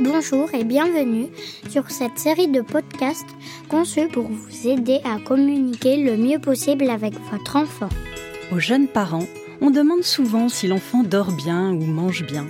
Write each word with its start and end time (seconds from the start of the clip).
Bonjour 0.00 0.52
et 0.52 0.64
bienvenue 0.64 1.28
sur 1.70 1.88
cette 1.88 2.18
série 2.18 2.48
de 2.48 2.62
podcasts 2.62 3.28
conçus 3.68 4.08
pour 4.08 4.24
vous 4.24 4.66
aider 4.68 4.98
à 5.04 5.20
communiquer 5.20 5.98
le 5.98 6.16
mieux 6.16 6.40
possible 6.40 6.90
avec 6.90 7.14
votre 7.30 7.54
enfant. 7.54 7.88
Aux 8.50 8.58
jeunes 8.58 8.88
parents, 8.88 9.26
on 9.60 9.70
demande 9.70 10.02
souvent 10.02 10.48
si 10.48 10.66
l'enfant 10.66 11.04
dort 11.04 11.30
bien 11.30 11.70
ou 11.70 11.84
mange 11.84 12.26
bien. 12.26 12.46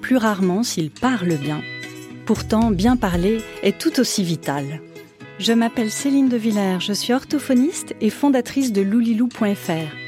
Plus 0.00 0.16
rarement 0.16 0.64
s'il 0.64 0.90
parle 0.90 1.36
bien. 1.36 1.62
Pourtant, 2.26 2.72
bien 2.72 2.96
parler 2.96 3.38
est 3.62 3.78
tout 3.78 4.00
aussi 4.00 4.24
vital. 4.24 4.80
Je 5.38 5.52
m'appelle 5.52 5.90
Céline 5.90 6.28
de 6.28 6.36
Villers, 6.36 6.80
je 6.80 6.92
suis 6.92 7.12
orthophoniste 7.12 7.94
et 8.00 8.10
fondatrice 8.10 8.72
de 8.72 8.82
loulilou.fr. 8.82 10.01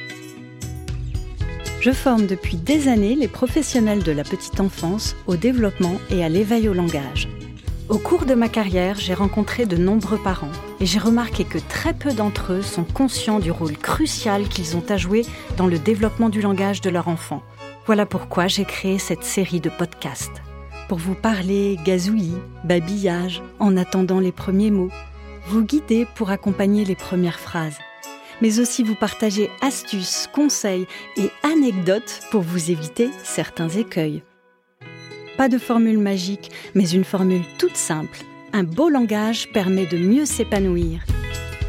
Je 1.85 1.91
forme 1.91 2.25
depuis 2.25 2.57
des 2.57 2.89
années 2.89 3.15
les 3.15 3.29
professionnels 3.29 4.03
de 4.03 4.11
la 4.11 4.25
petite 4.25 4.59
enfance 4.59 5.15
au 5.27 5.37
développement 5.37 5.97
et 6.09 6.25
à 6.25 6.31
l'éveil 6.31 6.67
au 6.67 6.73
langage. 6.73 7.29
Au 7.91 7.99
cours 7.99 8.25
de 8.25 8.33
ma 8.33 8.49
carrière, 8.49 8.99
j'ai 8.99 9.13
rencontré 9.13 9.67
de 9.67 9.77
nombreux 9.77 10.17
parents 10.17 10.51
et 10.81 10.87
j'ai 10.87 10.99
remarqué 10.99 11.45
que 11.45 11.59
très 11.59 11.93
peu 11.93 12.15
d'entre 12.15 12.55
eux 12.55 12.63
sont 12.63 12.85
conscients 12.85 13.39
du 13.39 13.51
rôle 13.51 13.77
crucial 13.77 14.49
qu'ils 14.49 14.79
ont 14.79 14.85
à 14.89 14.97
jouer 14.97 15.27
dans 15.59 15.67
le 15.67 15.79
développement 15.79 16.31
du 16.31 16.41
langage 16.41 16.81
de 16.81 16.89
leur 16.89 17.07
enfant. 17.07 17.43
Voilà 17.85 18.07
pourquoi 18.07 18.47
j'ai 18.47 18.65
créé 18.65 18.99
cette 18.99 19.23
série 19.23 19.61
de 19.61 19.69
podcasts. 19.69 20.41
Pour 20.89 20.97
vous 20.97 21.15
parler 21.15 21.79
gazouillis, 21.85 22.39
babillage, 22.65 23.43
en 23.59 23.77
attendant 23.77 24.21
les 24.21 24.33
premiers 24.33 24.71
mots, 24.71 24.91
vous 25.49 25.63
guider 25.63 26.07
pour 26.15 26.31
accompagner 26.31 26.87
les 26.87 26.97
premières 26.97 27.41
phrases 27.41 27.77
mais 28.45 28.61
aussi 28.61 28.83
vous 28.83 28.95
partager 28.95 29.49
astuces, 29.63 30.29
conseils 30.31 30.87
et 31.17 31.31
anecdotes 31.43 32.21
pour 32.31 32.43
vous 32.43 32.71
éviter 32.71 33.09
certains 33.23 33.71
écueils. 33.71 34.23
Pas 35.39 35.49
de 35.49 35.57
formule 35.57 35.97
magique, 35.97 36.51
mais 36.75 36.87
une 36.91 37.05
formule 37.05 37.41
toute 37.57 37.75
simple. 37.75 38.19
Un 38.53 38.63
beau 38.63 38.91
langage 38.91 39.51
permet 39.55 39.87
de 39.87 39.97
mieux 39.97 40.27
s'épanouir. 40.27 41.01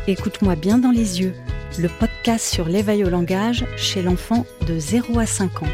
Écoute-moi 0.08 0.58
bien 0.58 0.78
dans 0.78 0.92
les 0.92 1.22
yeux, 1.22 1.34
le 1.80 1.88
podcast 1.88 2.46
sur 2.46 2.68
l'éveil 2.68 3.06
au 3.06 3.10
langage 3.10 3.66
chez 3.78 4.02
l'enfant 4.02 4.46
de 4.68 4.78
0 4.78 5.18
à 5.18 5.26
5 5.26 5.64
ans. 5.64 5.74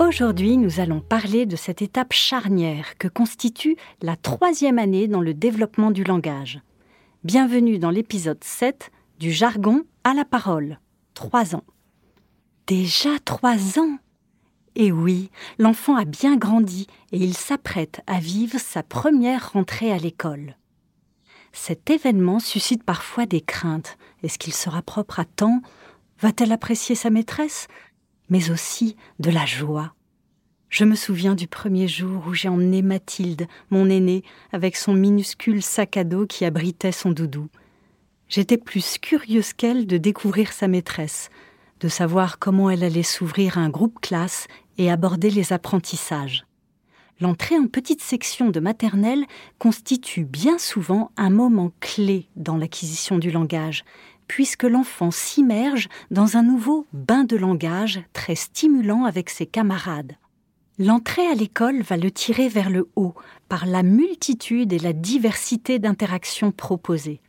Aujourd'hui, 0.00 0.56
nous 0.56 0.80
allons 0.80 1.00
parler 1.00 1.46
de 1.46 1.54
cette 1.54 1.80
étape 1.80 2.12
charnière 2.12 2.98
que 2.98 3.06
constitue 3.06 3.76
la 4.02 4.16
troisième 4.16 4.80
année 4.80 5.06
dans 5.06 5.20
le 5.20 5.32
développement 5.32 5.92
du 5.92 6.02
langage. 6.02 6.60
Bienvenue 7.22 7.78
dans 7.78 7.90
l'épisode 7.90 8.42
7 8.42 8.90
du 9.18 9.30
jargon 9.30 9.84
à 10.04 10.14
la 10.14 10.24
parole. 10.24 10.78
Trois 11.12 11.54
ans. 11.54 11.64
Déjà 12.66 13.18
trois 13.22 13.78
ans 13.78 13.98
Et 14.74 14.90
oui, 14.90 15.30
l'enfant 15.58 15.96
a 15.96 16.06
bien 16.06 16.38
grandi 16.38 16.86
et 17.12 17.18
il 17.18 17.36
s'apprête 17.36 18.00
à 18.06 18.20
vivre 18.20 18.58
sa 18.58 18.82
première 18.82 19.52
rentrée 19.52 19.92
à 19.92 19.98
l'école. 19.98 20.56
Cet 21.52 21.90
événement 21.90 22.40
suscite 22.40 22.84
parfois 22.84 23.26
des 23.26 23.42
craintes. 23.42 23.98
Est-ce 24.22 24.38
qu'il 24.38 24.54
sera 24.54 24.80
propre 24.80 25.20
à 25.20 25.26
temps? 25.26 25.60
Va-t-elle 26.20 26.52
apprécier 26.52 26.94
sa 26.94 27.10
maîtresse? 27.10 27.68
Mais 28.30 28.50
aussi 28.50 28.96
de 29.18 29.30
la 29.30 29.44
joie. 29.44 29.92
Je 30.70 30.84
me 30.84 30.94
souviens 30.94 31.34
du 31.34 31.48
premier 31.48 31.88
jour 31.88 32.22
où 32.28 32.32
j'ai 32.32 32.48
emmené 32.48 32.80
Mathilde, 32.80 33.48
mon 33.70 33.90
aînée, 33.90 34.22
avec 34.52 34.76
son 34.76 34.94
minuscule 34.94 35.64
sac 35.64 35.96
à 35.96 36.04
dos 36.04 36.26
qui 36.26 36.44
abritait 36.44 36.92
son 36.92 37.10
doudou. 37.10 37.48
J'étais 38.28 38.56
plus 38.56 38.98
curieuse 38.98 39.52
qu'elle 39.52 39.88
de 39.88 39.96
découvrir 39.96 40.52
sa 40.52 40.68
maîtresse, 40.68 41.28
de 41.80 41.88
savoir 41.88 42.38
comment 42.38 42.70
elle 42.70 42.84
allait 42.84 43.02
s'ouvrir 43.02 43.58
à 43.58 43.62
un 43.62 43.68
groupe 43.68 44.00
classe 44.00 44.46
et 44.78 44.92
aborder 44.92 45.30
les 45.30 45.52
apprentissages. 45.52 46.46
L'entrée 47.20 47.58
en 47.58 47.66
petite 47.66 48.00
section 48.00 48.50
de 48.50 48.60
maternelle 48.60 49.26
constitue 49.58 50.24
bien 50.24 50.56
souvent 50.56 51.10
un 51.16 51.30
moment 51.30 51.72
clé 51.80 52.28
dans 52.36 52.56
l'acquisition 52.56 53.18
du 53.18 53.32
langage, 53.32 53.84
puisque 54.28 54.62
l'enfant 54.62 55.10
s'immerge 55.10 55.88
dans 56.12 56.36
un 56.36 56.44
nouveau 56.44 56.86
bain 56.92 57.24
de 57.24 57.36
langage 57.36 58.00
très 58.12 58.36
stimulant 58.36 59.04
avec 59.04 59.30
ses 59.30 59.46
camarades. 59.46 60.12
L'entrée 60.82 61.26
à 61.26 61.34
l'école 61.34 61.82
va 61.82 61.98
le 61.98 62.10
tirer 62.10 62.48
vers 62.48 62.70
le 62.70 62.88
haut 62.96 63.14
par 63.50 63.66
la 63.66 63.82
multitude 63.82 64.72
et 64.72 64.78
la 64.78 64.94
diversité 64.94 65.78
d'interactions 65.78 66.52
proposées. 66.52 67.20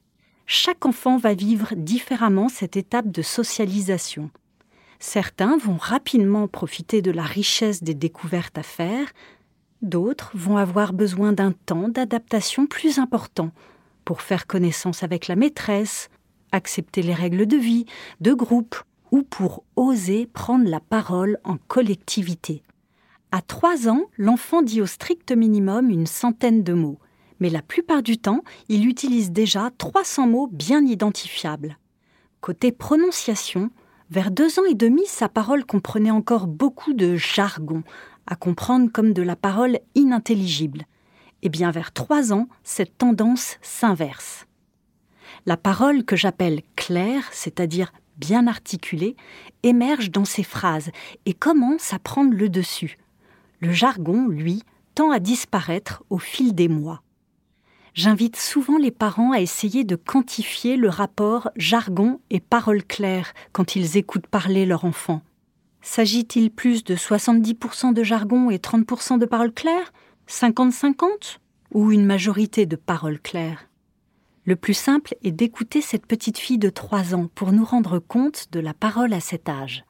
Chaque 0.46 0.86
enfant 0.86 1.18
va 1.18 1.34
vivre 1.34 1.74
différemment 1.76 2.48
cette 2.48 2.78
étape 2.78 3.12
de 3.12 3.22
socialisation. 3.22 4.30
Certains 5.00 5.58
vont 5.58 5.76
rapidement 5.76 6.48
profiter 6.48 7.02
de 7.02 7.12
la 7.12 7.24
richesse 7.24 7.84
des 7.84 7.94
découvertes 7.94 8.58
à 8.58 8.64
faire, 8.64 9.12
d'autres 9.82 10.32
vont 10.34 10.56
avoir 10.56 10.94
besoin 10.94 11.34
d'un 11.34 11.52
temps 11.52 11.90
d'adaptation 11.90 12.68
plus 12.68 13.00
important 13.00 13.52
pour 14.06 14.22
faire 14.22 14.48
connaissance 14.48 15.04
avec 15.04 15.28
la 15.28 15.36
maîtresse, 15.36 16.08
accepter 16.54 17.02
les 17.02 17.14
règles 17.14 17.48
de 17.48 17.58
vie, 17.58 17.86
de 18.22 18.32
groupe 18.32 18.78
ou 19.12 19.24
pour 19.24 19.66
oser 19.76 20.26
prendre 20.26 20.70
la 20.70 20.80
parole 20.80 21.38
en 21.44 21.58
collectivité. 21.68 22.64
À 23.34 23.42
trois 23.42 23.88
ans, 23.88 24.08
l'enfant 24.18 24.62
dit 24.62 24.82
au 24.82 24.86
strict 24.86 25.32
minimum 25.32 25.90
une 25.90 26.06
centaine 26.06 26.64
de 26.64 26.74
mots, 26.74 27.00
mais 27.40 27.50
la 27.50 27.62
plupart 27.62 28.04
du 28.04 28.18
temps, 28.18 28.44
il 28.68 28.86
utilise 28.86 29.32
déjà 29.32 29.72
300 29.78 30.28
mots 30.28 30.50
bien 30.52 30.86
identifiables. 30.86 31.78
Côté 32.42 32.74
prononciation, 32.74 33.72
vers 34.10 34.32
deux 34.32 34.60
ans 34.60 34.66
et 34.70 34.76
demi, 34.76 35.06
sa 35.06 35.30
parole 35.30 35.64
comprenait 35.64 36.12
encore 36.12 36.46
beaucoup 36.46 36.94
de 36.94 37.16
jargon, 37.16 37.84
à 38.28 38.36
comprendre 38.36 38.92
comme 38.92 39.14
de 39.14 39.22
la 39.22 39.38
parole 39.38 39.80
inintelligible. 39.96 40.84
Et 41.42 41.48
bien 41.48 41.72
vers 41.72 41.94
trois 41.94 42.34
ans, 42.34 42.50
cette 42.64 42.98
tendance 42.98 43.58
s'inverse. 43.62 44.46
La 45.46 45.56
parole 45.56 46.04
que 46.04 46.18
j'appelle 46.18 46.62
claire, 46.76 47.24
c'est-à-dire 47.32 47.94
bien 48.18 48.46
articulée, 48.46 49.16
émerge 49.64 50.12
dans 50.12 50.26
ses 50.26 50.44
phrases 50.44 50.92
et 51.26 51.34
commence 51.34 51.94
à 51.94 52.00
prendre 52.00 52.34
le 52.36 52.50
dessus, 52.50 52.98
le 53.62 53.72
jargon, 53.72 54.28
lui, 54.28 54.64
tend 54.96 55.12
à 55.12 55.20
disparaître 55.20 56.04
au 56.10 56.18
fil 56.18 56.54
des 56.54 56.68
mois. 56.68 57.02
J'invite 57.94 58.38
souvent 58.38 58.78
les 58.78 58.92
parents 58.92 59.32
à 59.32 59.42
essayer 59.42 59.84
de 59.84 59.96
quantifier 59.96 60.78
le 60.78 60.90
rapport 60.90 61.50
jargon 61.58 62.22
et 62.30 62.40
parole 62.40 62.84
claire 62.84 63.34
quand 63.52 63.76
ils 63.76 63.98
écoutent 63.98 64.28
parler 64.28 64.66
leur 64.66 64.86
enfant. 64.86 65.22
S'agit-il 65.82 66.52
plus 66.52 66.84
de 66.84 66.96
70% 66.96 67.94
de 67.94 68.04
jargon 68.04 68.50
et 68.50 68.58
30% 68.58 69.20
de 69.20 69.26
paroles 69.26 69.54
claires 69.54 69.92
50-50 70.30 71.40
Ou 71.74 71.92
une 71.92 72.06
majorité 72.06 72.66
de 72.66 72.76
paroles 72.76 73.20
claires 73.20 73.68
Le 74.46 74.56
plus 74.56 74.74
simple 74.74 75.16
est 75.24 75.32
d'écouter 75.32 75.82
cette 75.82 76.06
petite 76.06 76.38
fille 76.38 76.60
de 76.60 76.70
3 76.70 77.14
ans 77.14 77.28
pour 77.36 77.52
nous 77.52 77.66
rendre 77.66 78.00
compte 78.00 78.48
de 78.52 78.60
la 78.60 78.74
parole 78.74 79.14
à 79.14 79.20
cet 79.20 79.50
âge. 79.50 79.84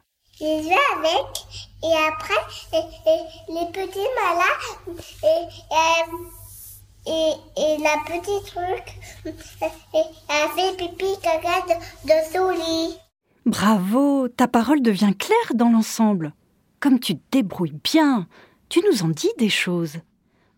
Avec 0.44 1.46
et 1.84 1.94
après 2.08 2.34
les 3.48 3.72
petits 3.72 4.00
malades 4.18 4.98
et, 7.06 7.34
et, 7.58 7.78
la 7.78 7.98
petite 8.06 8.48
truc 8.48 9.00
a 10.30 10.48
fait 10.56 10.78
pipi 10.78 11.06
caca 11.22 11.62
de, 12.06 12.58
lit. 12.58 12.98
Bravo, 13.46 14.30
ta 14.30 14.48
parole 14.48 14.82
devient 14.82 15.14
claire 15.18 15.54
dans 15.54 15.70
l'ensemble. 15.70 16.34
Comme 16.80 17.00
tu 17.00 17.18
te 17.18 17.24
débrouilles 17.32 17.80
bien, 17.84 18.28
tu 18.70 18.82
nous 18.90 19.04
en 19.04 19.10
dis 19.10 19.32
des 19.38 19.50
choses. 19.50 19.98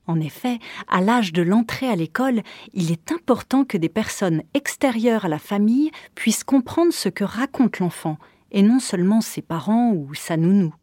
En 0.08 0.22
effet, 0.22 0.60
à 0.90 1.02
l'âge 1.02 1.34
de 1.34 1.42
l'entrée 1.42 1.90
à 1.90 1.96
l'école, 1.98 2.42
il 2.74 2.92
est 2.92 3.12
important 3.12 3.66
que 3.66 3.78
des 3.78 3.90
personnes 3.90 4.44
extérieures 4.54 5.26
à 5.26 5.30
la 5.30 5.40
famille 5.40 5.92
puissent 6.16 6.46
comprendre 6.46 6.94
ce 6.94 7.10
que 7.10 7.26
raconte 7.26 7.80
l'enfant 7.80 8.18
et 8.53 8.62
non 8.62 8.80
seulement 8.80 9.22
ses 9.22 9.41
parents 9.41 9.91
ou 9.91 10.14
sa 10.14 10.38
nounou. 10.38 10.74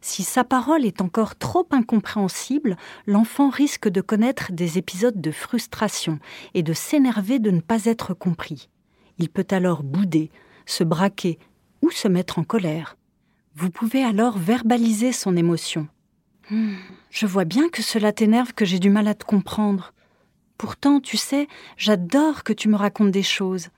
Si 0.00 0.24
sa 0.24 0.42
parole 0.42 0.84
est 0.84 1.00
encore 1.00 1.36
trop 1.36 1.66
incompréhensible, 1.70 2.76
l'enfant 3.06 3.50
risque 3.50 3.88
de 3.88 4.00
connaître 4.00 4.50
des 4.50 4.76
épisodes 4.76 5.20
de 5.20 5.30
frustration 5.30 6.18
et 6.54 6.64
de 6.64 6.72
s'énerver 6.72 7.38
de 7.38 7.52
ne 7.52 7.60
pas 7.60 7.84
être 7.84 8.12
compris. 8.12 8.68
Il 9.18 9.28
peut 9.28 9.46
alors 9.50 9.84
bouder, 9.84 10.30
se 10.66 10.82
braquer 10.82 11.38
ou 11.82 11.90
se 11.90 12.08
mettre 12.08 12.40
en 12.40 12.44
colère. 12.44 12.96
Vous 13.54 13.70
pouvez 13.70 14.02
alors 14.02 14.38
verbaliser 14.38 15.12
son 15.12 15.36
émotion. 15.36 15.86
Hmm, 16.50 16.74
je 17.10 17.26
vois 17.26 17.44
bien 17.44 17.68
que 17.68 17.82
cela 17.82 18.12
t'énerve 18.12 18.54
que 18.54 18.64
j'ai 18.64 18.80
du 18.80 18.90
mal 18.90 19.06
à 19.06 19.14
te 19.14 19.24
comprendre. 19.24 19.92
Pourtant, 20.58 21.00
tu 21.00 21.16
sais, 21.16 21.46
j'adore 21.76 22.42
que 22.42 22.52
tu 22.52 22.68
me 22.68 22.76
racontes 22.76 23.12
des 23.12 23.22
choses 23.22 23.68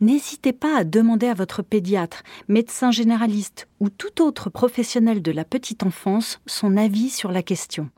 n'hésitez 0.00 0.52
pas 0.52 0.76
à 0.76 0.84
demander 0.84 1.26
à 1.26 1.34
votre 1.34 1.62
pédiatre, 1.62 2.22
médecin 2.48 2.90
généraliste 2.90 3.68
ou 3.80 3.90
tout 3.90 4.22
autre 4.22 4.50
professionnel 4.50 5.22
de 5.22 5.32
la 5.32 5.44
petite 5.44 5.82
enfance 5.82 6.40
son 6.46 6.76
avis 6.76 7.10
sur 7.10 7.32
la 7.32 7.42
question. 7.42 7.90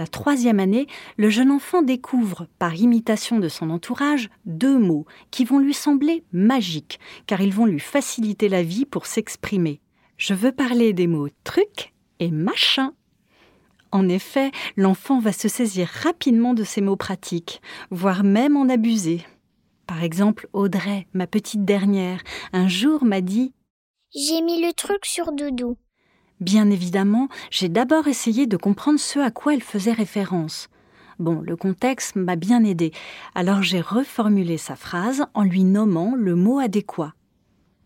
La 0.00 0.06
troisième 0.06 0.60
année, 0.60 0.86
le 1.18 1.28
jeune 1.28 1.50
enfant 1.50 1.82
découvre, 1.82 2.46
par 2.58 2.74
imitation 2.74 3.38
de 3.38 3.50
son 3.50 3.68
entourage, 3.68 4.30
deux 4.46 4.78
mots 4.78 5.04
qui 5.30 5.44
vont 5.44 5.58
lui 5.58 5.74
sembler 5.74 6.24
magiques, 6.32 6.98
car 7.26 7.42
ils 7.42 7.52
vont 7.52 7.66
lui 7.66 7.80
faciliter 7.80 8.48
la 8.48 8.62
vie 8.62 8.86
pour 8.86 9.04
s'exprimer. 9.04 9.82
Je 10.16 10.32
veux 10.32 10.52
parler 10.52 10.94
des 10.94 11.06
mots 11.06 11.28
truc 11.44 11.92
et 12.18 12.30
machin. 12.30 12.94
En 13.92 14.08
effet, 14.08 14.52
l'enfant 14.76 15.18
va 15.18 15.32
se 15.32 15.48
saisir 15.48 15.88
rapidement 15.88 16.54
de 16.54 16.64
ces 16.64 16.80
mots 16.80 16.96
pratiques, 16.96 17.60
voire 17.90 18.22
même 18.22 18.56
en 18.56 18.68
abuser. 18.68 19.24
Par 19.86 20.04
exemple, 20.04 20.48
Audrey, 20.52 21.08
ma 21.12 21.26
petite 21.26 21.64
dernière, 21.64 22.22
un 22.52 22.68
jour 22.68 23.04
m'a 23.04 23.20
dit 23.20 23.52
J'ai 24.14 24.42
mis 24.42 24.62
le 24.62 24.72
truc 24.72 25.04
sur 25.04 25.32
Doudou. 25.32 25.76
Bien 26.38 26.70
évidemment, 26.70 27.28
j'ai 27.50 27.68
d'abord 27.68 28.06
essayé 28.06 28.46
de 28.46 28.56
comprendre 28.56 29.00
ce 29.00 29.18
à 29.18 29.30
quoi 29.30 29.54
elle 29.54 29.62
faisait 29.62 29.92
référence. 29.92 30.68
Bon, 31.18 31.42
le 31.44 31.56
contexte 31.56 32.16
m'a 32.16 32.36
bien 32.36 32.64
aidé, 32.64 32.92
alors 33.34 33.62
j'ai 33.62 33.80
reformulé 33.80 34.56
sa 34.56 34.76
phrase 34.76 35.26
en 35.34 35.42
lui 35.42 35.64
nommant 35.64 36.14
le 36.16 36.34
mot 36.34 36.60
adéquat. 36.60 37.12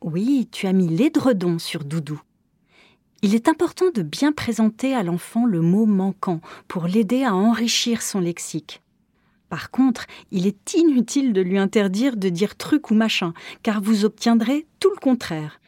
Oui, 0.03 0.49
tu 0.53 0.67
as 0.67 0.73
mis 0.73 0.89
l'édredon 0.89 1.59
sur 1.59 1.85
Doudou. 1.85 2.21
Il 3.27 3.35
est 3.35 3.49
important 3.49 3.87
de 3.91 4.03
bien 4.03 4.33
présenter 4.33 4.95
à 4.95 5.03
l'enfant 5.03 5.47
le 5.47 5.63
mot 5.63 5.87
manquant 5.87 6.43
pour 6.69 6.87
l'aider 6.87 7.25
à 7.25 7.35
enrichir 7.35 8.03
son 8.03 8.21
lexique. 8.21 8.83
Par 9.49 9.71
contre, 9.71 10.05
il 10.31 10.47
est 10.47 10.75
inutile 10.75 11.33
de 11.33 11.41
lui 11.41 11.57
interdire 11.57 12.19
de 12.19 12.29
dire 12.29 12.55
truc 12.55 12.91
ou 12.91 12.95
machin, 12.95 13.33
car 13.63 13.81
vous 13.81 14.05
obtiendrez 14.05 14.67
tout 14.79 14.91
le 14.91 15.01
contraire. 15.01 15.59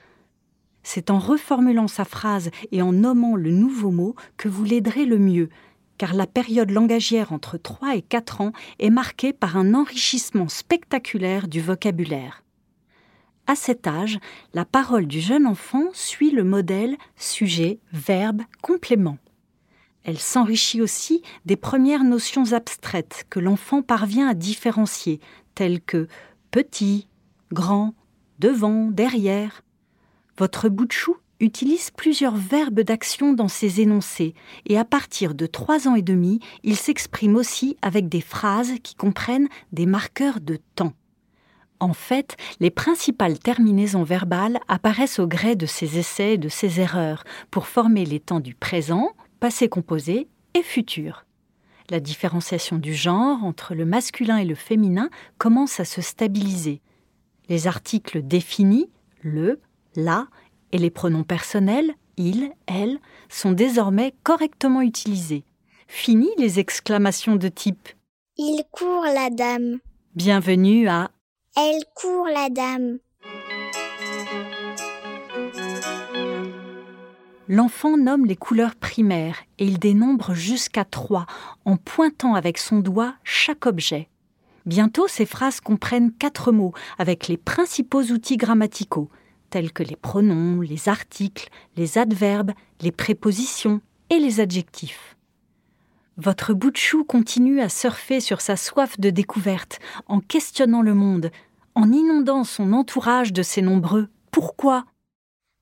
C'est 0.83 1.11
en 1.11 1.19
reformulant 1.19 1.89
sa 1.89 2.05
phrase 2.05 2.51
et 2.73 2.83
en 2.83 2.93
nommant 2.93 3.37
le 3.37 3.53
nouveau 3.53 3.91
mot 3.91 4.15
que 4.37 4.51
vous 4.51 4.65
l'aiderez 4.65 5.07
le 5.07 5.19
mieux, 5.19 5.49
car 5.97 6.13
la 6.13 6.27
période 6.27 6.71
langagière 6.71 7.33
entre 7.33 7.57
3 7.57 7.97
et 7.97 8.03
4 8.03 8.43
ans 8.43 8.53
est 8.81 8.91
marquée 8.91 9.33
par 9.33 9.57
un 9.57 9.73
enrichissement 9.73 10.49
spectaculaire 10.49 11.49
du 11.49 11.63
vocabulaire. 11.63 12.43
À 13.47 13.55
cet 13.55 13.87
âge, 13.87 14.19
la 14.55 14.65
parole 14.65 15.07
du 15.07 15.21
jeune 15.21 15.47
enfant 15.47 15.85
suit 15.93 16.31
le 16.31 16.43
modèle 16.43 16.97
sujet, 17.17 17.79
verbe, 17.93 18.43
complément. 18.61 19.19
Elle 20.03 20.19
s'enrichit 20.19 20.83
aussi 20.83 21.23
des 21.47 21.57
premières 21.57 22.05
notions 22.05 22.53
abstraites 22.53 23.25
que 23.31 23.39
l'enfant 23.41 23.83
parvient 23.83 24.29
à 24.29 24.35
différencier, 24.35 25.21
telles 25.55 25.81
que 25.81 26.09
petit, 26.51 27.09
grand, 27.53 27.95
devant, 28.39 28.91
derrière. 28.91 29.63
Votre 30.39 30.69
bout 30.69 30.87
de 30.87 30.93
chou 30.93 31.17
utilise 31.39 31.91
plusieurs 31.91 32.37
verbes 32.37 32.81
d'action 32.81 33.33
dans 33.33 33.49
ses 33.49 33.81
énoncés 33.81 34.35
et 34.65 34.79
à 34.79 34.85
partir 34.85 35.35
de 35.35 35.47
trois 35.47 35.87
ans 35.87 35.95
et 35.95 36.03
demi, 36.03 36.41
il 36.65 36.77
s'exprime 36.77 37.37
aussi 37.37 37.77
avec 37.83 38.09
des 38.09 38.21
phrases 38.21 38.75
qui 38.83 38.95
comprennent 38.95 39.49
des 39.73 39.87
marqueurs 39.87 40.41
de 40.41 40.59
temps. 40.75 40.95
En 41.79 41.93
fait, 41.93 42.37
les 42.61 42.71
principales 42.71 43.39
terminaisons 43.39 44.03
verbales 44.03 44.59
apparaissent 44.69 45.19
au 45.19 45.27
gré 45.27 45.57
de 45.57 45.67
ses 45.67 45.99
essais 45.99 46.35
et 46.35 46.39
de 46.39 46.49
ses 46.49 46.81
erreurs 46.81 47.25
pour 47.51 47.67
former 47.67 48.05
les 48.05 48.21
temps 48.21 48.41
du 48.41 48.55
présent, 48.55 49.11
passé 49.41 49.69
composé 49.69 50.29
et 50.55 50.63
futur. 50.63 51.27
La 51.91 52.01
différenciation 52.01 52.79
du 52.79 52.95
genre 52.95 53.45
entre 53.45 53.75
le 53.75 53.85
masculin 53.85 54.39
et 54.39 54.45
le 54.45 54.55
féminin 54.55 55.11
commence 55.39 55.79
à 55.79 55.85
se 55.85 56.01
stabiliser. 56.01 56.81
Les 57.49 57.67
articles 57.67 58.23
définis, 58.23 58.91
le, 59.23 59.61
la 59.95 60.27
et 60.73 60.79
les 60.79 60.91
pronoms 60.91 61.25
personnels, 61.25 61.95
il, 62.17 62.53
elle, 62.67 62.99
sont 63.29 63.53
désormais 63.53 64.15
correctement 64.25 64.83
utilisés. 64.83 65.45
Fini 65.87 66.29
les 66.39 66.59
exclamations 66.59 67.37
de 67.37 67.49
type 67.49 67.89
Il 68.37 68.65
court 68.73 69.05
la 69.05 69.31
dame. 69.31 69.79
Bienvenue 70.17 70.89
à 70.89 71.11
Elle 71.59 71.85
court 71.95 72.27
la 72.27 72.51
dame. 72.51 72.99
L'enfant 77.49 77.97
nomme 77.97 78.27
les 78.27 78.37
couleurs 78.37 78.75
primaires 78.75 79.39
et 79.59 79.65
il 79.65 79.79
dénombre 79.79 80.35
jusqu'à 80.35 80.85
trois 80.85 81.25
en 81.65 81.79
pointant 81.79 82.35
avec 82.35 82.59
son 82.59 82.81
doigt 82.81 83.15
chaque 83.25 83.65
objet. 83.65 84.11
Bientôt, 84.67 85.09
ces 85.09 85.25
phrases 85.25 85.61
comprennent 85.61 86.13
quatre 86.13 86.53
mots 86.53 86.75
avec 86.99 87.27
les 87.27 87.39
principaux 87.39 88.03
outils 88.03 88.37
grammaticaux 88.37 89.09
tels 89.49 89.73
que 89.73 89.83
les 89.83 89.97
pronoms, 89.97 90.61
les 90.61 90.91
articles, 90.91 91.49
les 91.79 91.97
adverbes, 91.97 92.53
les 92.83 92.93
prépositions 92.93 93.81
et 94.11 94.19
les 94.19 94.41
adjectifs. 94.41 95.17
Votre 96.19 96.55
bout 96.55 96.71
de 96.71 96.79
chou 96.79 97.05
continue 97.05 97.61
à 97.61 97.69
surfer 97.69 98.21
sur 98.21 98.41
sa 98.41 98.57
soif 98.57 98.99
de 98.99 99.11
découverte, 99.11 99.81
en 100.07 100.21
questionnant 100.21 100.81
le 100.81 100.95
monde, 100.95 101.31
en 101.77 101.93
inondant 101.93 102.43
son 102.43 102.73
entourage 102.73 103.33
de 103.33 103.43
ses 103.43 103.63
nombreux 103.63 104.09
pourquoi. 104.33 104.87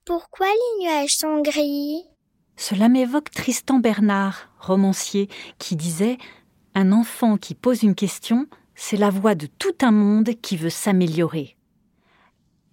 Pourquoi 0.06 0.46
les 0.46 0.84
nuages 0.84 1.16
sont 1.16 1.42
gris 1.42 2.02
Cela 2.56 2.88
m'évoque 2.88 3.30
Tristan 3.30 3.80
Bernard, 3.80 4.48
romancier, 4.60 5.28
qui 5.58 5.74
disait 5.76 6.18
Un 6.74 6.92
enfant 6.92 7.36
qui 7.36 7.54
pose 7.54 7.82
une 7.82 7.96
question, 7.96 8.46
c'est 8.76 8.96
la 8.96 9.10
voix 9.10 9.34
de 9.34 9.46
tout 9.46 9.74
un 9.82 9.90
monde 9.90 10.30
qui 10.40 10.56
veut 10.56 10.70
s'améliorer. 10.70 11.56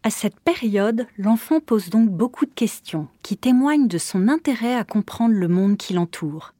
À 0.04 0.12
cette 0.12 0.40
période, 0.40 1.08
l'enfant 1.18 1.60
pose 1.60 1.90
donc 1.90 2.10
beaucoup 2.10 2.46
de 2.46 2.54
questions 2.54 3.08
qui 3.24 3.38
témoignent 3.38 3.88
de 3.88 3.98
son 3.98 4.28
intérêt 4.28 4.76
à 4.76 4.84
comprendre 4.84 5.36
le 5.36 5.48
monde 5.48 5.78
qui 5.78 5.94
l'entoure. 5.94 6.54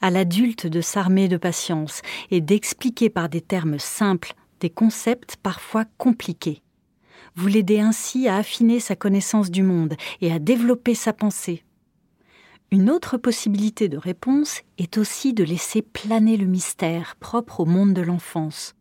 À 0.00 0.10
l'adulte 0.10 0.66
de 0.66 0.80
s'armer 0.80 1.28
de 1.28 1.38
patience 1.38 2.00
et 2.30 2.40
d'expliquer 2.40 3.10
par 3.10 3.28
des 3.28 3.40
termes 3.40 3.78
simples 3.78 4.34
des 4.60 4.70
concepts 4.70 5.36
parfois 5.36 5.84
compliqués. 5.98 6.62
Vous 7.34 7.48
l'aidez 7.48 7.80
ainsi 7.80 8.28
à 8.28 8.36
affiner 8.36 8.80
sa 8.80 8.96
connaissance 8.96 9.50
du 9.50 9.62
monde 9.62 9.94
et 10.20 10.32
à 10.32 10.38
développer 10.38 10.94
sa 10.94 11.12
pensée. 11.12 11.64
Une 12.70 12.90
autre 12.90 13.16
possibilité 13.16 13.88
de 13.88 13.98
réponse 13.98 14.62
est 14.78 14.98
aussi 14.98 15.32
de 15.32 15.44
laisser 15.44 15.82
planer 15.82 16.36
le 16.36 16.46
mystère 16.46 17.16
propre 17.16 17.60
au 17.60 17.64
monde 17.64 17.94
de 17.94 18.02
l'enfance 18.02 18.76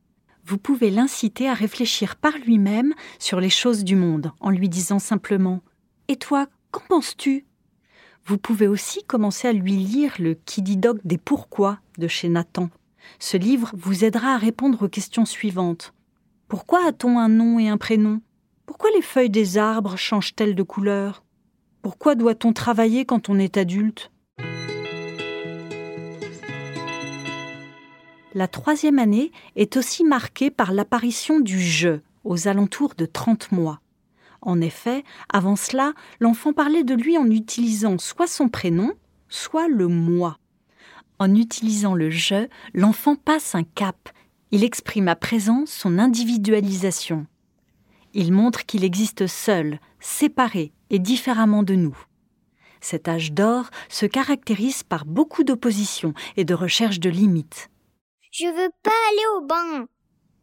vous 0.46 0.58
pouvez 0.60 0.92
l'inciter 0.92 1.50
à 1.50 1.54
réfléchir 1.54 2.16
par 2.16 2.38
lui-même 2.38 2.94
sur 3.18 3.40
les 3.40 3.50
choses 3.50 3.84
du 3.84 3.96
monde 3.96 4.32
en 4.40 4.52
lui 4.52 4.70
disant 4.70 5.00
simplement 5.00 5.62
Et 6.08 6.18
toi, 6.18 6.48
qu'en 6.72 6.82
penses-tu? 6.88 7.46
Vous 8.26 8.38
pouvez 8.38 8.68
aussi 8.68 9.04
commencer 9.04 9.48
à 9.48 9.54
lui 9.54 9.76
lire 9.76 10.14
le 10.20 10.36
Qui 10.36 10.62
dit 10.62 10.78
doc 10.78 11.00
des 11.04 11.18
pourquoi 11.18 11.80
de 11.98 12.08
chez 12.08 12.30
Nathan. 12.30 12.70
Ce 13.20 13.38
livre 13.38 13.72
vous 13.74 14.04
aidera 14.04 14.34
à 14.34 14.38
répondre 14.38 14.84
aux 14.84 14.90
questions 14.90 15.26
suivantes. 15.26 15.94
Pourquoi 16.48 16.86
a-t-on 16.88 17.18
un 17.20 17.30
nom 17.30 17.60
et 17.60 17.70
un 17.70 17.78
prénom? 17.78 18.22
Pourquoi 18.66 18.90
les 18.96 19.02
feuilles 19.02 19.30
des 19.30 19.58
arbres 19.58 19.98
changent-elles 19.98 20.56
de 20.56 20.64
couleur? 20.64 21.24
Pourquoi 21.82 22.16
doit-on 22.16 22.54
travailler 22.54 23.06
quand 23.06 23.30
on 23.30 23.40
est 23.40 23.58
adulte? 23.58 24.12
La 28.34 28.48
troisième 28.48 29.00
année 29.00 29.32
est 29.56 29.78
aussi 29.78 30.04
marquée 30.04 30.52
par 30.52 30.74
l'apparition 30.74 31.40
du 31.40 31.60
je 31.60 32.00
aux 32.26 32.48
alentours 32.48 32.94
de 32.98 33.06
30 33.06 33.54
mois. 33.54 33.80
En 34.42 34.62
effet, 34.62 35.04
avant 35.32 35.56
cela, 35.56 35.94
l'enfant 36.20 36.52
parlait 36.52 36.84
de 36.84 36.94
lui 36.94 37.18
en 37.18 37.30
utilisant 37.30 37.98
soit 37.98 38.28
son 38.28 38.50
prénom, 38.50 38.92
soit 39.30 39.68
le 39.68 39.88
moi. 39.88 40.38
En 41.20 41.34
utilisant 41.34 41.94
le 41.94 42.10
je, 42.10 42.48
l'enfant 42.74 43.16
passe 43.16 43.56
un 43.56 43.64
cap. 43.64 44.10
Il 44.52 44.64
exprime 44.64 45.08
à 45.08 45.16
présent 45.16 45.64
son 45.66 45.98
individualisation. 45.98 47.26
Il 48.14 48.32
montre 48.32 48.66
qu'il 48.66 48.84
existe 48.84 49.28
seul, 49.28 49.80
séparé 50.00 50.72
et 50.90 51.00
différemment 51.00 51.64
de 51.64 51.76
nous. 51.76 51.98
Cet 52.82 53.08
âge 53.08 53.32
d'or 53.32 53.70
se 53.90 54.06
caractérise 54.06 54.84
par 54.84 55.06
beaucoup 55.06 55.44
d'opposition 55.44 56.14
et 56.38 56.46
de 56.46 56.54
recherche 56.54 57.00
de 57.00 57.10
limites. 57.10 57.70
Je 58.32 58.46
veux 58.46 58.70
pas 58.84 58.92
aller 59.10 59.26
au 59.38 59.46
bain. 59.46 59.88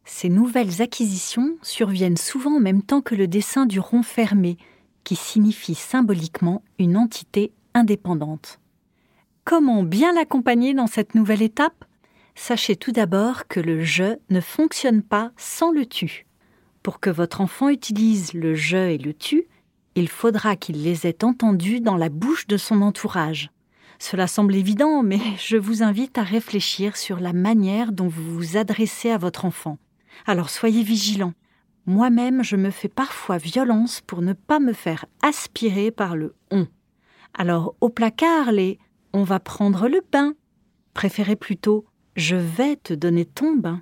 Ces 0.05 0.29
nouvelles 0.29 0.81
acquisitions 0.81 1.57
surviennent 1.61 2.17
souvent 2.17 2.57
en 2.57 2.59
même 2.59 2.83
temps 2.83 3.01
que 3.01 3.15
le 3.15 3.27
dessin 3.27 3.65
du 3.65 3.79
rond 3.79 4.03
fermé, 4.03 4.57
qui 5.03 5.15
signifie 5.15 5.75
symboliquement 5.75 6.63
une 6.79 6.97
entité 6.97 7.53
indépendante. 7.73 8.59
Comment 9.45 9.83
bien 9.83 10.13
l'accompagner 10.13 10.73
dans 10.73 10.87
cette 10.87 11.15
nouvelle 11.15 11.41
étape? 11.41 11.83
Sachez 12.33 12.77
tout 12.77 12.93
d'abord 12.93 13.45
que 13.49 13.59
le 13.59 13.83
je 13.83 14.15
ne 14.29 14.39
fonctionne 14.39 15.01
pas 15.01 15.31
sans 15.35 15.71
le 15.71 15.85
tu. 15.85 16.25
Pour 16.81 17.01
que 17.01 17.09
votre 17.09 17.41
enfant 17.41 17.67
utilise 17.67 18.33
le 18.33 18.55
je 18.55 18.77
et 18.77 18.97
le 18.97 19.13
tu, 19.13 19.47
il 19.95 20.07
faudra 20.07 20.55
qu'il 20.55 20.81
les 20.81 21.07
ait 21.07 21.25
entendus 21.25 21.81
dans 21.81 21.97
la 21.97 22.07
bouche 22.07 22.47
de 22.47 22.55
son 22.55 22.81
entourage. 22.81 23.51
Cela 23.99 24.27
semble 24.27 24.55
évident, 24.55 25.03
mais 25.03 25.19
je 25.37 25.57
vous 25.57 25.83
invite 25.83 26.17
à 26.17 26.23
réfléchir 26.23 26.95
sur 26.95 27.19
la 27.19 27.33
manière 27.33 27.91
dont 27.91 28.07
vous 28.07 28.23
vous 28.23 28.55
adressez 28.55 29.09
à 29.09 29.17
votre 29.17 29.43
enfant. 29.43 29.77
Alors 30.25 30.49
soyez 30.49 30.83
vigilants. 30.83 31.33
Moi-même, 31.85 32.45
je 32.45 32.55
me 32.55 32.69
fais 32.69 32.87
parfois 32.87 33.37
violence 33.37 33.99
pour 34.07 34.21
ne 34.21 34.31
pas 34.31 34.61
me 34.61 34.71
faire 34.71 35.03
aspirer 35.21 35.91
par 35.91 36.15
le 36.15 36.33
on. 36.49 36.65
Alors 37.33 37.75
au 37.81 37.89
placard, 37.89 38.53
les 38.53 38.79
on 39.13 39.23
va 39.23 39.39
prendre 39.39 39.87
le 39.87 40.01
bain 40.11 40.35
préférez 40.93 41.35
plutôt 41.35 41.85
je 42.15 42.35
vais 42.35 42.75
te 42.75 42.93
donner 42.93 43.25
ton 43.25 43.55
bain. 43.55 43.81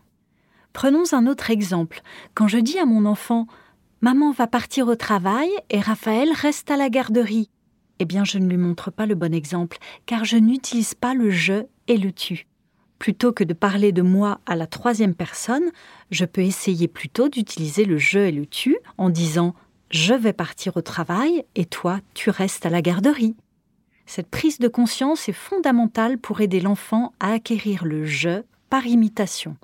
Prenons 0.73 1.03
un 1.11 1.27
autre 1.27 1.51
exemple. 1.51 2.01
Quand 2.33 2.47
je 2.47 2.57
dis 2.57 2.79
à 2.79 2.85
mon 2.85 3.05
enfant 3.05 3.47
Maman 3.99 4.31
va 4.31 4.47
partir 4.47 4.87
au 4.87 4.95
travail 4.95 5.49
et 5.69 5.79
Raphaël 5.79 6.29
reste 6.33 6.71
à 6.71 6.77
la 6.77 6.89
garderie, 6.89 7.51
eh 7.99 8.05
bien 8.05 8.23
je 8.23 8.39
ne 8.39 8.49
lui 8.49 8.57
montre 8.57 8.89
pas 8.89 9.05
le 9.05 9.13
bon 9.13 9.31
exemple, 9.31 9.77
car 10.07 10.25
je 10.25 10.37
n'utilise 10.37 10.95
pas 10.95 11.13
le 11.13 11.29
je 11.29 11.65
et 11.87 11.97
le 11.97 12.11
tu. 12.11 12.47
Plutôt 12.97 13.31
que 13.31 13.43
de 13.43 13.53
parler 13.53 13.91
de 13.91 14.01
moi 14.01 14.39
à 14.47 14.55
la 14.55 14.65
troisième 14.65 15.13
personne, 15.13 15.69
je 16.09 16.25
peux 16.25 16.41
essayer 16.41 16.87
plutôt 16.87 17.29
d'utiliser 17.29 17.85
le 17.85 17.99
je 17.99 18.17
et 18.17 18.31
le 18.31 18.47
tu 18.47 18.75
en 18.97 19.11
disant 19.11 19.53
je 19.91 20.15
vais 20.15 20.33
partir 20.33 20.77
au 20.77 20.81
travail 20.81 21.45
et 21.53 21.65
toi 21.65 21.99
tu 22.15 22.31
restes 22.31 22.65
à 22.65 22.71
la 22.71 22.81
garderie. 22.81 23.35
Cette 24.13 24.29
prise 24.29 24.59
de 24.59 24.67
conscience 24.67 25.29
est 25.29 25.31
fondamentale 25.31 26.17
pour 26.17 26.41
aider 26.41 26.59
l'enfant 26.59 27.13
à 27.21 27.31
acquérir 27.31 27.85
le 27.85 28.03
je 28.03 28.43
par 28.69 28.85
imitation. 28.85 29.55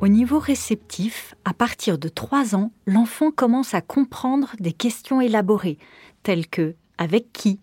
Au 0.00 0.06
niveau 0.06 0.38
réceptif, 0.38 1.34
à 1.44 1.52
partir 1.52 1.98
de 1.98 2.08
3 2.08 2.54
ans, 2.54 2.70
l'enfant 2.86 3.32
commence 3.32 3.74
à 3.74 3.80
comprendre 3.80 4.52
des 4.60 4.72
questions 4.72 5.20
élaborées, 5.20 5.78
telles 6.22 6.46
que 6.46 6.76
avec 6.96 7.32
qui 7.32 7.58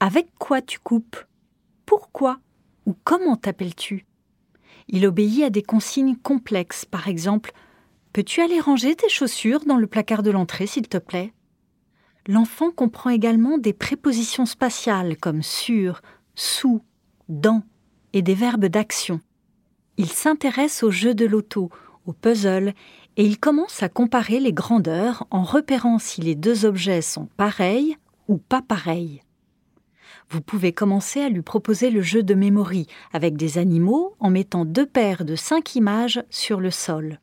Avec 0.00 0.28
quoi 0.38 0.62
tu 0.62 0.78
coupes 0.78 1.18
Pourquoi? 1.84 2.38
Ou 2.86 2.94
comment 3.04 3.36
t'appelles-tu? 3.36 4.06
Il 4.88 5.04
obéit 5.04 5.44
à 5.44 5.50
des 5.50 5.62
consignes 5.62 6.16
complexes, 6.16 6.86
par 6.86 7.06
exemple 7.06 7.52
Peux-tu 8.16 8.40
aller 8.40 8.60
ranger 8.60 8.96
tes 8.96 9.10
chaussures 9.10 9.66
dans 9.66 9.76
le 9.76 9.86
placard 9.86 10.22
de 10.22 10.30
l'entrée, 10.30 10.66
s'il 10.66 10.88
te 10.88 10.96
plaît? 10.96 11.34
L'enfant 12.26 12.70
comprend 12.70 13.10
également 13.10 13.58
des 13.58 13.74
prépositions 13.74 14.46
spatiales 14.46 15.18
comme 15.18 15.42
sur, 15.42 16.00
sous, 16.34 16.80
dans 17.28 17.62
et 18.14 18.22
des 18.22 18.32
verbes 18.32 18.64
d'action. 18.64 19.20
Il 19.98 20.08
s'intéresse 20.08 20.82
au 20.82 20.90
jeu 20.90 21.14
de 21.14 21.26
l'auto, 21.26 21.68
au 22.06 22.14
puzzle, 22.14 22.72
et 23.18 23.26
il 23.26 23.38
commence 23.38 23.82
à 23.82 23.90
comparer 23.90 24.40
les 24.40 24.54
grandeurs 24.54 25.26
en 25.30 25.42
repérant 25.42 25.98
si 25.98 26.22
les 26.22 26.34
deux 26.34 26.64
objets 26.64 27.02
sont 27.02 27.28
pareils 27.36 27.98
ou 28.28 28.38
pas 28.38 28.62
pareils. 28.62 29.20
Vous 30.30 30.40
pouvez 30.40 30.72
commencer 30.72 31.20
à 31.20 31.28
lui 31.28 31.42
proposer 31.42 31.90
le 31.90 32.00
jeu 32.00 32.22
de 32.22 32.32
mémoire 32.32 32.72
avec 33.12 33.36
des 33.36 33.58
animaux 33.58 34.16
en 34.20 34.30
mettant 34.30 34.64
deux 34.64 34.86
paires 34.86 35.26
de 35.26 35.36
cinq 35.36 35.76
images 35.76 36.24
sur 36.30 36.60
le 36.60 36.70
sol. 36.70 37.20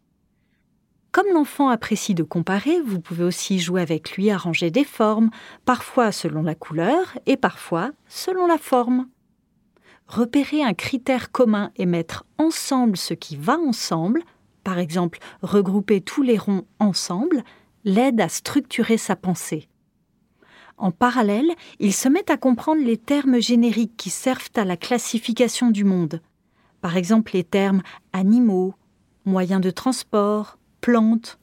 Comme 1.13 1.31
l'enfant 1.31 1.69
apprécie 1.69 2.15
de 2.15 2.23
comparer, 2.23 2.81
vous 2.81 2.99
pouvez 2.99 3.23
aussi 3.23 3.59
jouer 3.59 3.83
avec 3.83 4.13
lui 4.13 4.31
à 4.31 4.37
ranger 4.37 4.71
des 4.71 4.83
formes, 4.83 5.29
parfois 5.63 6.11
selon 6.11 6.41
la 6.41 6.55
couleur 6.55 7.19
et 7.27 7.37
parfois 7.37 7.91
selon 8.07 8.47
la 8.47 8.57
forme. 8.57 9.07
Repérer 10.07 10.63
un 10.63 10.73
critère 10.73 11.31
commun 11.31 11.69
et 11.75 11.85
mettre 11.85 12.25
ensemble 12.39 12.97
ce 12.97 13.13
qui 13.13 13.35
va 13.35 13.59
ensemble, 13.59 14.23
par 14.63 14.79
exemple 14.79 15.19
regrouper 15.43 16.01
tous 16.01 16.23
les 16.23 16.39
ronds 16.39 16.65
ensemble, 16.79 17.43
l'aide 17.83 18.19
à 18.19 18.27
structurer 18.27 18.97
sa 18.97 19.15
pensée. 19.15 19.69
En 20.77 20.89
parallèle, 20.89 21.51
il 21.79 21.93
se 21.93 22.09
met 22.09 22.31
à 22.31 22.37
comprendre 22.37 22.81
les 22.81 22.97
termes 22.97 23.39
génériques 23.39 23.97
qui 23.97 24.09
servent 24.09 24.49
à 24.55 24.65
la 24.65 24.77
classification 24.77 25.69
du 25.69 25.83
monde. 25.83 26.23
Par 26.81 26.97
exemple 26.97 27.33
les 27.35 27.43
termes 27.43 27.83
animaux, 28.13 28.73
moyens 29.25 29.61
de 29.61 29.69
transport, 29.69 30.57
plante. 30.83 31.39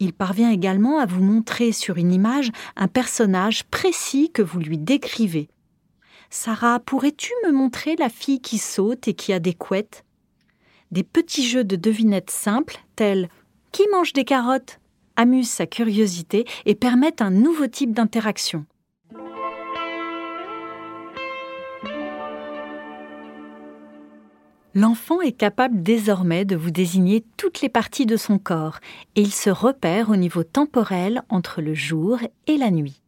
Il 0.00 0.12
parvient 0.12 0.50
également 0.50 0.98
à 0.98 1.06
vous 1.06 1.22
montrer 1.22 1.70
sur 1.70 1.96
une 1.96 2.12
image 2.12 2.50
un 2.74 2.88
personnage 2.88 3.62
précis 3.64 4.32
que 4.32 4.42
vous 4.42 4.58
lui 4.58 4.78
décrivez. 4.78 5.48
Sarah, 6.28 6.80
pourrais-tu 6.80 7.30
me 7.46 7.52
montrer 7.52 7.94
la 7.94 8.08
fille 8.08 8.40
qui 8.40 8.58
saute 8.58 9.06
et 9.06 9.14
qui 9.14 9.32
a 9.32 9.38
des 9.38 9.54
couettes? 9.54 10.04
Des 10.90 11.04
petits 11.04 11.46
jeux 11.46 11.62
de 11.62 11.76
devinettes 11.76 12.32
simples, 12.32 12.78
tels 12.96 13.28
Qui 13.70 13.86
mange 13.92 14.12
des 14.12 14.24
carottes? 14.24 14.80
amusent 15.14 15.50
sa 15.50 15.66
curiosité 15.66 16.44
et 16.66 16.74
permettent 16.74 17.22
un 17.22 17.30
nouveau 17.30 17.68
type 17.68 17.92
d'interaction. 17.92 18.66
L'enfant 24.74 25.20
est 25.20 25.32
capable 25.32 25.82
désormais 25.82 26.44
de 26.44 26.54
vous 26.54 26.70
désigner 26.70 27.24
toutes 27.36 27.60
les 27.60 27.68
parties 27.68 28.06
de 28.06 28.16
son 28.16 28.38
corps 28.38 28.78
et 29.16 29.22
il 29.22 29.32
se 29.32 29.50
repère 29.50 30.10
au 30.10 30.16
niveau 30.16 30.44
temporel 30.44 31.22
entre 31.28 31.60
le 31.60 31.74
jour 31.74 32.20
et 32.46 32.56
la 32.56 32.70
nuit. 32.70 33.02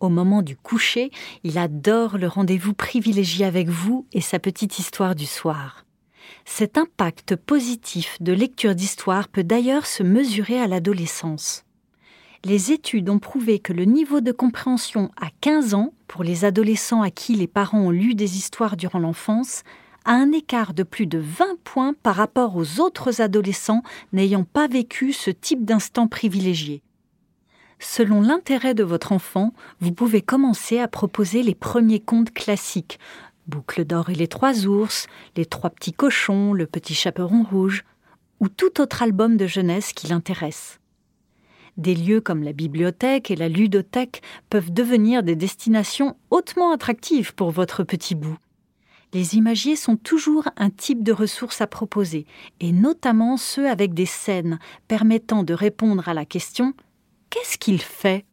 Au 0.00 0.08
moment 0.08 0.42
du 0.42 0.56
coucher, 0.56 1.12
il 1.44 1.58
adore 1.58 2.18
le 2.18 2.26
rendez-vous 2.26 2.74
privilégié 2.74 3.46
avec 3.46 3.68
vous 3.68 4.06
et 4.12 4.20
sa 4.20 4.40
petite 4.40 4.80
histoire 4.80 5.14
du 5.14 5.26
soir. 5.26 5.86
Cet 6.44 6.76
impact 6.76 7.36
positif 7.36 8.16
de 8.20 8.32
lecture 8.32 8.74
d'histoire 8.74 9.28
peut 9.28 9.44
d'ailleurs 9.44 9.86
se 9.86 10.02
mesurer 10.02 10.58
à 10.60 10.66
l'adolescence. 10.66 11.64
Les 12.44 12.72
études 12.72 13.08
ont 13.08 13.20
prouvé 13.20 13.60
que 13.60 13.72
le 13.72 13.84
niveau 13.84 14.20
de 14.20 14.32
compréhension 14.32 15.12
à 15.20 15.28
15 15.40 15.74
ans, 15.74 15.94
pour 16.08 16.24
les 16.24 16.44
adolescents 16.44 17.02
à 17.02 17.12
qui 17.12 17.36
les 17.36 17.46
parents 17.46 17.82
ont 17.82 17.90
lu 17.90 18.16
des 18.16 18.36
histoires 18.36 18.76
durant 18.76 18.98
l'enfance, 18.98 19.62
à 20.04 20.12
un 20.12 20.32
écart 20.32 20.74
de 20.74 20.82
plus 20.82 21.06
de 21.06 21.18
20 21.18 21.58
points 21.64 21.94
par 22.02 22.16
rapport 22.16 22.56
aux 22.56 22.80
autres 22.80 23.20
adolescents 23.20 23.82
n'ayant 24.12 24.44
pas 24.44 24.68
vécu 24.68 25.12
ce 25.12 25.30
type 25.30 25.64
d'instant 25.64 26.08
privilégié. 26.08 26.82
Selon 27.78 28.20
l'intérêt 28.20 28.74
de 28.74 28.84
votre 28.84 29.12
enfant, 29.12 29.52
vous 29.80 29.92
pouvez 29.92 30.22
commencer 30.22 30.78
à 30.78 30.88
proposer 30.88 31.42
les 31.42 31.54
premiers 31.54 32.00
contes 32.00 32.32
classiques 32.32 32.98
Boucle 33.48 33.84
d'or 33.84 34.10
et 34.10 34.14
les 34.14 34.28
trois 34.28 34.66
ours, 34.66 35.08
Les 35.36 35.46
trois 35.46 35.70
petits 35.70 35.92
cochons, 35.92 36.52
Le 36.52 36.66
petit 36.66 36.94
chaperon 36.94 37.42
rouge, 37.42 37.84
ou 38.38 38.48
tout 38.48 38.80
autre 38.80 39.02
album 39.02 39.36
de 39.36 39.46
jeunesse 39.48 39.92
qui 39.92 40.06
l'intéresse. 40.06 40.78
Des 41.76 41.94
lieux 41.94 42.20
comme 42.20 42.42
la 42.42 42.52
bibliothèque 42.52 43.30
et 43.30 43.36
la 43.36 43.48
ludothèque 43.48 44.22
peuvent 44.48 44.72
devenir 44.72 45.22
des 45.22 45.36
destinations 45.36 46.16
hautement 46.30 46.72
attractives 46.72 47.34
pour 47.34 47.50
votre 47.50 47.82
petit 47.82 48.14
bout 48.14 48.36
les 49.12 49.36
imagiers 49.36 49.76
sont 49.76 49.96
toujours 49.96 50.48
un 50.56 50.70
type 50.70 51.02
de 51.02 51.12
ressources 51.12 51.60
à 51.60 51.66
proposer, 51.66 52.26
et 52.60 52.72
notamment 52.72 53.36
ceux 53.36 53.68
avec 53.68 53.94
des 53.94 54.06
scènes 54.06 54.58
permettant 54.88 55.42
de 55.42 55.54
répondre 55.54 56.08
à 56.08 56.14
la 56.14 56.24
question 56.24 56.74
Qu'est-ce 57.30 57.58
qu'il 57.58 57.80
fait? 57.80 58.24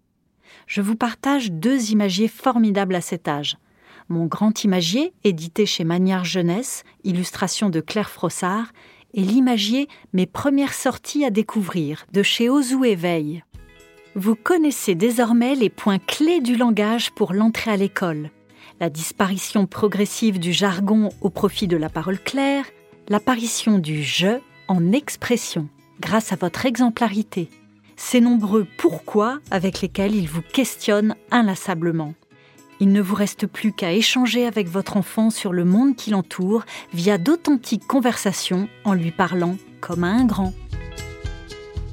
Je 0.67 0.81
vous 0.81 0.95
partage 0.95 1.51
deux 1.51 1.91
imagiers 1.91 2.27
formidables 2.27 2.95
à 2.95 3.01
cet 3.01 3.27
âge. 3.27 3.57
Mon 4.07 4.25
grand 4.25 4.63
imagier, 4.63 5.13
édité 5.23 5.65
chez 5.65 5.83
Manière 5.83 6.25
Jeunesse, 6.25 6.83
illustration 7.03 7.69
de 7.69 7.79
Claire 7.79 8.09
Frossard, 8.09 8.71
et 9.13 9.21
l'imagier 9.21 9.87
Mes 10.13 10.25
premières 10.25 10.73
sorties 10.73 11.25
à 11.25 11.29
découvrir, 11.29 12.05
de 12.13 12.23
chez 12.23 12.49
Ozu 12.49 12.85
Éveil. 12.85 13.43
Vous 14.15 14.35
connaissez 14.35 14.95
désormais 14.95 15.55
les 15.55 15.69
points 15.69 15.99
clés 15.99 16.41
du 16.41 16.55
langage 16.55 17.11
pour 17.11 17.33
l'entrée 17.33 17.71
à 17.71 17.77
l'école 17.77 18.31
la 18.79 18.89
disparition 18.89 19.65
progressive 19.65 20.39
du 20.39 20.53
jargon 20.53 21.09
au 21.21 21.29
profit 21.29 21.67
de 21.67 21.77
la 21.77 21.89
parole 21.89 22.19
claire, 22.19 22.65
l'apparition 23.09 23.77
du 23.77 24.03
je 24.03 24.39
en 24.67 24.91
expression 24.91 25.67
grâce 25.99 26.31
à 26.31 26.37
votre 26.37 26.65
exemplarité, 26.65 27.49
ces 27.97 28.21
nombreux 28.21 28.65
pourquoi 28.77 29.39
avec 29.51 29.81
lesquels 29.81 30.15
il 30.15 30.29
vous 30.29 30.41
questionne 30.41 31.15
inlassablement. 31.31 32.13
Il 32.79 32.93
ne 32.93 33.01
vous 33.01 33.15
reste 33.15 33.45
plus 33.45 33.73
qu'à 33.73 33.91
échanger 33.91 34.45
avec 34.45 34.69
votre 34.69 34.95
enfant 34.95 35.29
sur 35.29 35.51
le 35.51 35.65
monde 35.65 35.97
qui 35.97 36.11
l'entoure 36.11 36.63
via 36.93 37.17
d'authentiques 37.17 37.85
conversations 37.85 38.69
en 38.85 38.93
lui 38.93 39.11
parlant 39.11 39.57
comme 39.81 40.05
à 40.05 40.07
un 40.07 40.23
grand. 40.23 40.53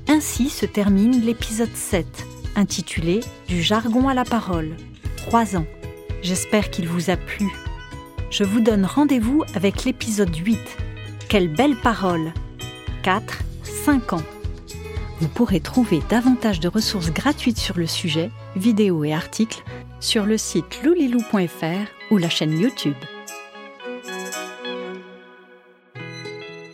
Ainsi 0.07 0.49
se 0.49 0.67
termine 0.67 1.21
l'épisode 1.23 1.75
7, 1.75 2.07
intitulé 2.55 3.21
Du 3.49 3.61
jargon 3.61 4.09
à 4.09 4.15
la 4.15 4.25
parole. 4.25 4.77
3 5.17 5.57
ans. 5.57 5.67
J'espère 6.23 6.71
qu'il 6.71 6.89
vous 6.89 7.11
a 7.11 7.17
plu. 7.17 7.47
Je 8.31 8.45
vous 8.45 8.61
donne 8.61 8.85
rendez-vous 8.85 9.45
avec 9.55 9.85
l'épisode 9.85 10.35
8. 10.35 10.59
Quelle 11.29 11.49
belle 11.49 11.77
parole 11.77 12.33
4, 13.03 13.43
5 13.63 14.15
ans. 14.15 14.23
Vous 15.21 15.29
pourrez 15.29 15.61
trouver 15.61 16.01
davantage 16.11 16.61
de 16.61 16.69
ressources 16.69 17.11
gratuites 17.11 17.59
sur 17.59 17.79
le 17.79 17.87
sujet, 17.87 18.31
vidéos 18.57 19.05
et 19.05 19.15
articles, 19.15 19.63
sur 20.01 20.27
le 20.27 20.37
site 20.37 20.83
loulilou.fr 20.83 22.11
ou 22.11 22.19
la 22.19 22.29
chaîne 22.29 22.59
YouTube. 22.59 22.97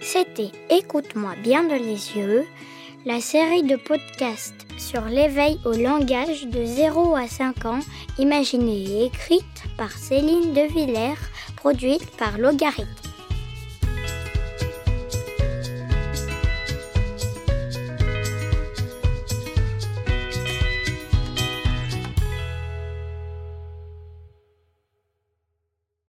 C'était 0.00 0.50
Écoute-moi 0.70 1.34
bien 1.42 1.64
de 1.64 1.74
les 1.74 2.16
yeux, 2.16 2.44
la 3.04 3.20
série 3.20 3.64
de 3.64 3.74
podcasts 3.74 4.66
sur 4.78 5.02
l'éveil 5.02 5.58
au 5.64 5.72
langage 5.72 6.46
de 6.46 6.64
0 6.64 7.16
à 7.16 7.26
5 7.26 7.64
ans, 7.64 7.80
imaginée 8.18 8.84
et 8.84 9.04
écrite 9.06 9.64
par 9.76 9.90
Céline 9.90 10.52
De 10.52 10.72
Villers, 10.72 11.18
produite 11.56 12.16
par 12.16 12.38
Logarithme. 12.38 13.11